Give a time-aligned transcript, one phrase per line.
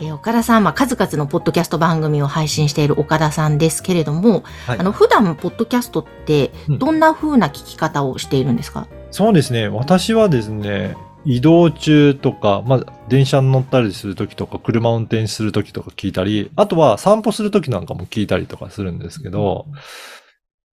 [0.00, 4.78] えー岡田さん、まあ、数々のポッドキャスト番組を配信している岡田さんですけれども、はい。
[4.78, 6.78] あの普段ポッドキャストってうん。
[6.78, 19.66] どんな風な聞き方をしているんですか、そうですね、私はですね、移動中とか、まあ、電車に乗ったりするときとか、車運転するときとか聞いたり、あとは散歩するときなんかも聞いたりとかするんですけど、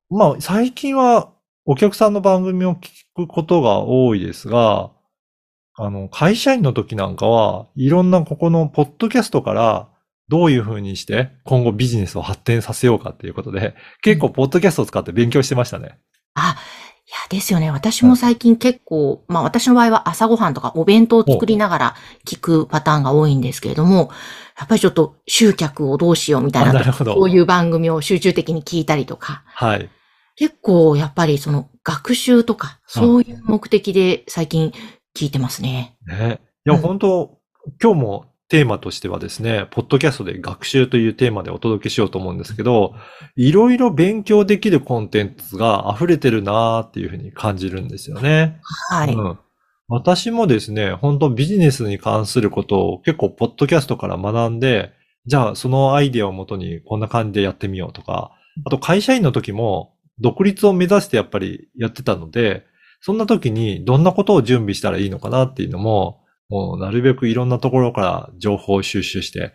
[0.09, 1.31] まあ、最近は
[1.65, 4.91] お客さんの番組を聞くことが多いですが、
[5.75, 9.89] あの、会社員の時なんかは、いろんなここのポッドキャストから、
[10.29, 15.99] どういう風にして今後ビジネスを発展させようかっていうことで、結構ポッドキャストを使って勉強してましたね。
[16.33, 16.55] あ、
[17.05, 17.71] いや、ですよね。
[17.71, 24.11] 私も最近結構、まあ私の場合は朝ごはんとかお弁当を作りながら聞くパターンが多いんですけれども、
[24.57, 29.89] やっぱりちょっと集客をどうしようみたいな、あなるほどこういう番組を集中的に聞いたりとか、はい。
[30.35, 34.71] 結構やっぱりその学習とか、そういう目的で最近
[35.15, 35.95] 聞いてますね。
[36.05, 36.39] ね。
[36.65, 37.37] いや、うん本当
[37.81, 42.93] 今日もテーマとしてはですね、ポッドキャストで学習というテーマでお届けしようと思うんですけど、
[43.35, 48.59] いろいろ勉強できるコンテンツが溢れてるなーっていうふうに感じるんですよね。
[48.89, 49.13] はい。
[49.15, 49.39] うん。
[49.87, 54.91] 私もですね、本当ビジネスに関することを結構ポッドキャストから学んで、
[55.25, 58.31] じゃあそのアイデアをもとにこんな感じでやってみようとか、
[58.65, 62.65] あと会社員の時も独立を目指してやっぱりやってたので、
[63.05, 69.51] そんな時にどんなことを準備したらいいのかなっていうのも、もうなるべくいろんなところから情報を収集して、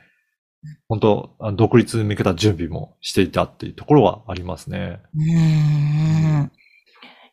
[0.86, 5.00] 本当独立に向けた準備もしていたっていうところはありますね。
[5.16, 6.52] うーん。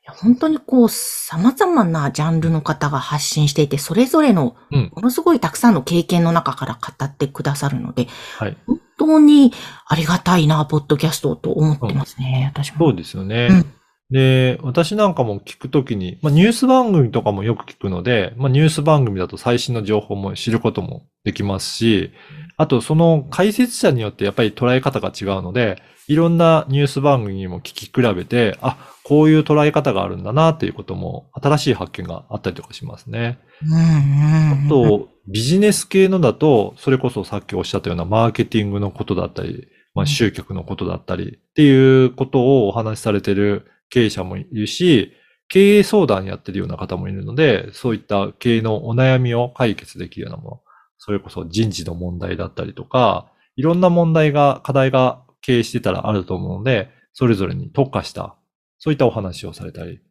[0.07, 8.07] 本当にこう、様々なジャンルの方が発信していて、それぞれのうんものすごいたくさんの経験の中から語ってくださるので、
[8.39, 8.57] はい。
[8.65, 9.51] 本当に
[9.85, 12.77] ありがたいな、ポッドキャストと思ってますね、私も。
[12.87, 13.49] そうですよね。
[13.51, 13.74] うん
[14.11, 22.11] で、私なんかも聞くときに、まあ、ニュース番組とかもよく聞くので、まあ、ニュース番組だと最新の情報も知ることもできますし、
[22.57, 33.39] あとその解説者によってやっぱり捉え方が違うので、いろんなニュース番組にも聞き比べて、あ、こういう捉え方があるんだなっていうことも新しい発見があったりとかしますね。
[34.66, 45.13] あと、ビジネス系のだと、それこそさっきおっしゃったようなマーケティングのことだったり、まあ、集客のことだったりっていうことをお話しされてる経営者もいるし、
[45.47, 50.61] 経営相談やってるような方もいるので、そういった経営のお悩みを解決できるようなもの、
[50.97, 58.35] それこそ人事の問題だったりとか、いろんな問題が、課題が経営してたらあると思うので、それぞれに特化した、
[58.79, 60.01] そういったお話をされたり、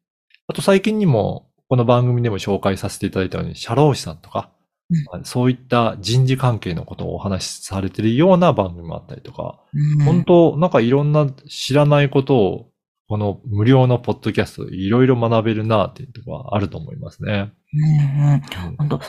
[0.47, 4.51] あと最近にも、この番組でも紹介させていただいたように、社労士さんとか、
[5.15, 5.25] うん。
[5.25, 10.05] そういった人事関係のことをお話しされているような番組もあったりとか、うん。
[10.05, 12.71] 本当なんかいろんな知らないことを、
[13.07, 17.53] この無料のポッドキャストでいろいろ学べるなっていうところはあると思いますね。
[17.75, 18.43] うんうん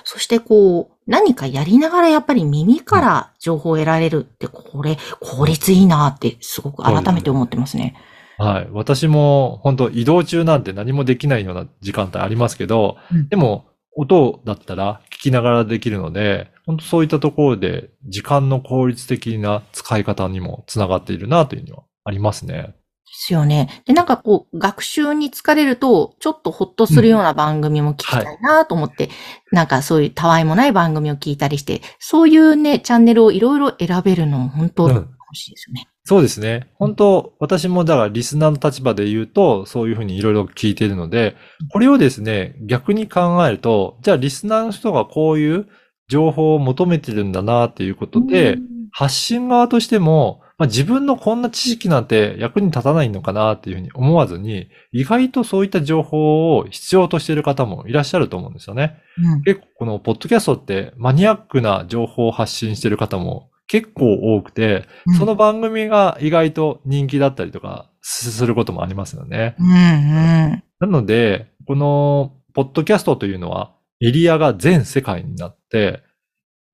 [0.04, 7.96] そしてこう、何かやりながらやっぱり耳から情報を得られるって、これ、効率いいなってすごく改めて思ってますね。
[8.38, 8.68] はい。
[8.72, 13.66] 私も本当移動中なんて何もできないような時間帯ありますけど、うんでも
[13.98, 22.76] 音だったら聞きながらできるので、本当そういったところで時間の効率的な使い方にもつながっているなというのはありますね。
[23.06, 23.84] ですよね。
[23.86, 29.10] で、なんかこう、学習に疲れると、ちょっとほっとするような番組も聞きたいなと思って、
[29.52, 35.88] なんかそういうたわいもない番組を聞いたりして、そういうね、チャンネルをいろいろ選べるのも本当うん楽しいですよね。
[36.04, 36.68] そうですね。
[36.76, 41.36] 本当、私もだからリスナーの立場で言うと、そういうふうにいろいろ聞いているので、
[41.72, 45.68] これをですね、逆に考えると、じゃあリスナーの人がこういう
[46.08, 58.98] 情報を求めてるんだなっていうことで、うん発信側としても、まあ、自分のこんな知識なんて役に立たないのかなっていうふうに思わずに、意外とそういった情報を必要としている方もいらっしゃると思うんですよね。
[59.18, 69.56] うん結構このポッドキャストってマニアックな情報を発信している方も結構多くて、うんその番組が意外と人気だったりとかすることもありますよね。
[69.60, 70.64] うんうん。
[70.80, 76.04] なので、このポッドキャストというのはエリアが全世界になって、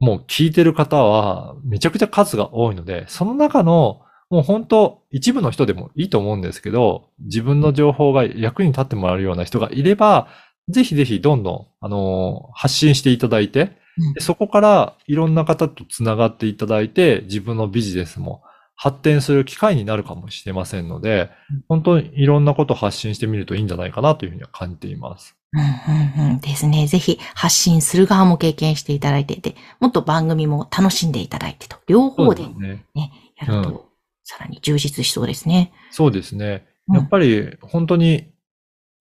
[0.02, 4.02] もう聞いてる方はめちゃくちゃ数が多いので、その中の
[4.32, 10.28] もう本当一部の人でもいいと思うんですけど、自分の情報が役に立ってもらえるような人がいれば、
[10.70, 18.42] ぜひぜひどんどん、あのー発信していただいて、うんでそこからいろんな方とつながっていただいて、自分のビジネスも
[18.76, 25.38] 発展する機会になるかもしれませんのでうん、本当にいろんなことを発信してみるといいんじゃないかなというふうには感じています。
[25.54, 26.88] うんうんうんですね。
[26.88, 33.12] ぜひ発信する側も経験していただいてて、もっと番組も楽しんでいただいてと、両方でそうですね。
[33.38, 33.80] やると、うん
[34.24, 35.74] さらに充実しそうですね。
[35.90, 36.66] そうですね。
[36.88, 38.32] うんやっぱり本当に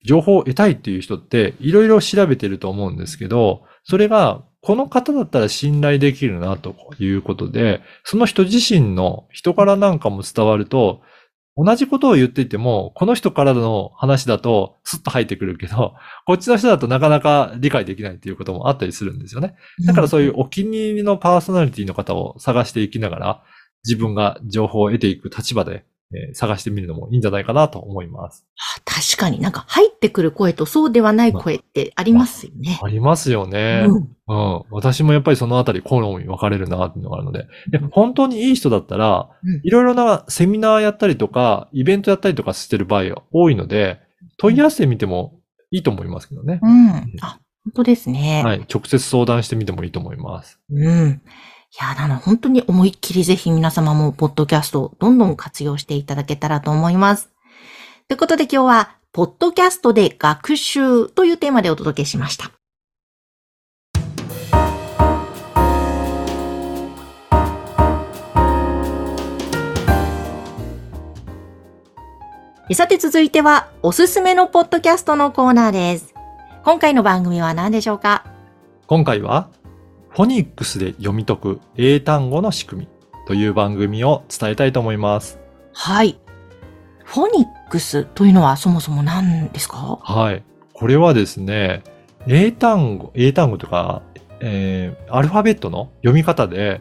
[0.04, 11.02] 情報を得たいっていう人っていろいろ調べてると思うんですけど、それがこの方だったら信頼できるなということで、その人自身の人からなんかも伝わると、
[11.56, 15.94] 同じことを言っていても、この人からの話だとスッと入ってくるけど、
[16.26, 19.56] こっちの人だとなかなか理解できないっていうこともあったりするんですよね。
[19.86, 23.42] だからそういうお気に入りのパーソナリティの方を探していきながら、
[23.84, 25.84] 自分が情報を得ていく立場で、
[26.14, 28.46] えー探してみるのもいいんじゃないかなと思います。
[28.76, 32.80] あ確かになんか入ってくる声とそうではない声ってありますよね。
[32.82, 33.86] ありますよね。
[33.86, 34.62] うんうん。
[34.70, 37.46] 私もやっぱりそのあたり好み分かれるなっていうのがあるので。
[37.68, 44.00] で本当にいい人だったらうん、いろいろなセミナーやったりとか、イベントやったりとかしてる場合が多いので、
[44.38, 45.40] 問い合わせてみても
[45.70, 46.60] いいと思いますけどね。
[46.62, 46.90] うん。
[47.20, 48.42] あ、本当ですね。
[48.44, 48.66] はい。
[48.72, 50.60] 直接相談してみてもいいと思います。
[50.70, 51.22] うん。
[51.72, 57.28] いや、なの、本当に思いっきりぜひ皆様もポッドキャストをどんどん活用していただけたらと思います。
[58.08, 62.50] ということで今日は、ポッドキャストで学習というテーマでお届けしました。
[72.74, 76.14] さて続いては、おすすめのポッドキャストのコーナーです。
[76.64, 78.24] 今回の番組は何でしょうか？
[78.88, 79.50] 今回は、
[80.10, 82.88] フォニックスで読み解く英単語の仕組み
[83.26, 85.38] という番組を伝えたいと思います。
[85.72, 86.18] はい。
[87.04, 89.98] フォニックスというのはそもそも何ですか？
[90.02, 90.42] はい。
[90.72, 91.84] これはですね、
[92.26, 94.02] 英単語、英単語とか、
[94.40, 96.80] えー、アルファベットの読み方で、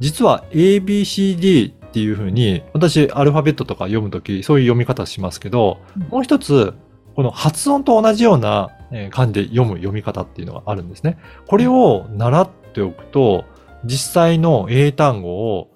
[0.00, 6.74] 実は ABCD っていう風に、私アルファベットとか読むとき、そういう読み方しますけど、うんもう一つ、
[7.14, 11.18] この発音と同じようなえー漢字で読む読み方っていうのがあるんですね。
[11.46, 13.44] これを習っておくと、
[13.84, 15.70] 実際の英単語を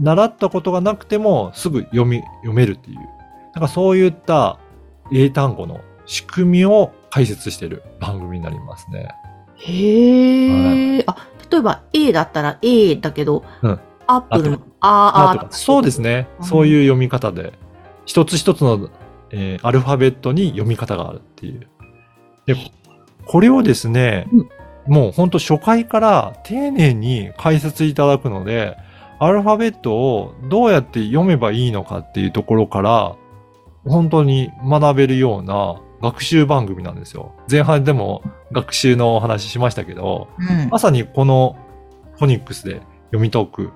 [0.00, 2.98] 習ったことがなくてもすぐ読み、読めるっていう。
[3.54, 4.58] なんかそういった
[5.12, 9.08] 英単語の仕組みを解説している番組になりますね。
[9.56, 13.80] へえ、あ、例えば A だったら A だけど、うん。
[14.06, 16.28] アップルのあーあそうですね。
[16.40, 16.44] うん。
[16.46, 17.54] そういう読み方で、
[18.04, 18.90] 一つ一つの、
[19.30, 21.68] えーアルファベットに読み方があるっていう。
[22.46, 22.56] で、
[23.26, 24.48] これをですね、うん
[24.86, 28.76] もう本当初回から丁寧に解説いただくので、
[29.18, 33.16] アルファベットをどうやって読めばいいのかっていうところから、
[33.84, 37.32] 本当に学べるような学習番組なんですよ。
[37.50, 38.22] 前半でも
[38.52, 41.56] 学習のお話ししましたけど、うんまさにこの
[42.16, 43.72] フォニックスで読み解く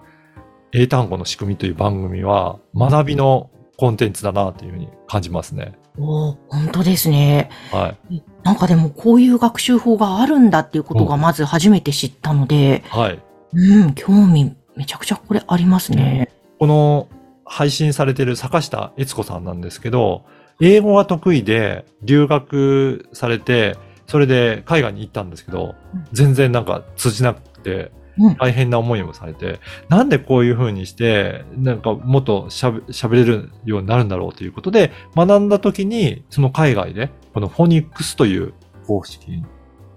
[0.73, 5.73] 英単語の仕組みという番組は学びのコンテンツだなというふうに感じますね。
[5.99, 7.51] おー本当ですね。
[7.73, 8.23] はい。
[8.43, 13.23] なんかでもこういう学習法があるんだっていうことがまず初めて知ったので、はい。
[13.53, 16.31] うん、興味めちゃくちゃこれありますね。
[16.59, 17.09] この
[17.45, 20.25] 配信されている坂下悦子さんなんですけど、
[20.61, 27.98] 英語が得意で留学されて、それで海外に行ったんですけどうん、全然なんか通じなくて、うん
[28.39, 38.55] 大変な思いをされて、なんでこういう風にして、なんかもっとしゃべ喋れるようになるんだろうということで、学んだ時に、その海外で、このフォニックスという
[38.87, 39.45] 方式に、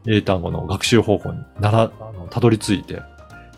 [0.07, 3.01] 英単語の学習方法になら、あの、たどり着いて、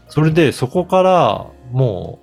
[0.08, 2.20] それでそこからも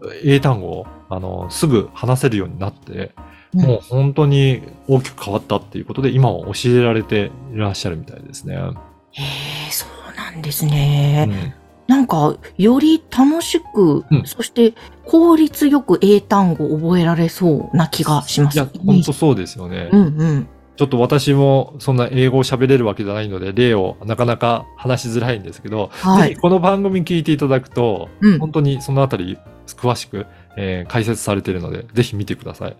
[0.00, 8.54] う、英単語を、あの、すぐ話せるようになって、うんもう本当に大きく変わったっていうことで、今は教えられていらっしゃるみたいですね。
[8.54, 9.22] へ
[9.68, 11.26] え、そうなんですね。
[11.28, 14.74] うんなんか、より楽しく、うんそして
[15.04, 18.54] 効率よく英単語を覚えられそうな気がします。
[18.54, 19.90] いや、本当そうですよね。
[19.92, 20.48] うんうん。
[20.76, 26.36] ちょっと私もそんな英語を喋れるわけじゃないので、例をなかなか話しづらいんですけど、はい。
[26.36, 28.38] この番組聞いていただくと、うん。
[28.38, 32.76] 本当にそのあたり詳しく、えー解説されているので、ぜひ見てください。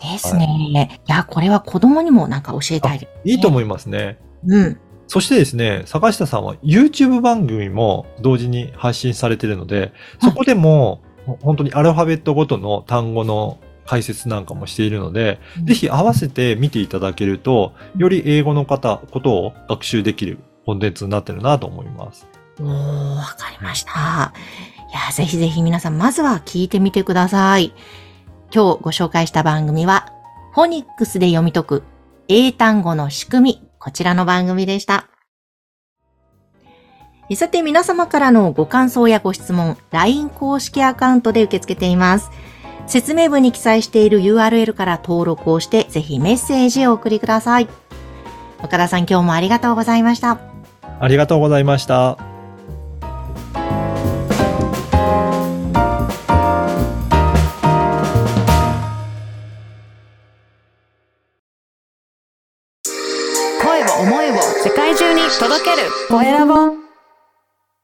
[0.00, 1.00] ですね。
[1.06, 3.32] いや、これは子供にもなんか教えたいです、ね。
[3.32, 4.18] いいと思いますね。
[4.46, 4.78] うん。
[5.06, 11.02] そしてですね、坂下さんは YouTube 番組も同時に配信されているので、そこでも
[11.42, 22.26] 本当にアルファベットごとの単語の解説なんかもしているので、ぜひ合わせて見ていただけると、より英語の方、ことを学習できるコンテンツになってるなと思います。
[22.60, 24.32] おー、わかりました。
[24.90, 27.74] いや、ぜひぜひ皆さん、まずは聞いてみてください。
[28.54, 30.12] 今日ご紹介した番組は、
[30.54, 31.82] フォニックスで読み解く
[32.28, 35.10] 英単語の仕組み、こちらの番組でした。
[37.34, 42.30] さて皆様からのご感想やご質問、LINE 公式アカウントで受け付けています。
[42.86, 47.68] 説明文に記載している URL から登録をして、ぜひメッセージをお送りください。
[48.62, 50.40] 岡田さん今日もありがとうございました。
[50.98, 52.16] ありがとうございました。
[66.24, 66.73] 声